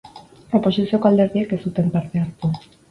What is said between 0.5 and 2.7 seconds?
Oposizioko alderdiek ez zuten parte hartu.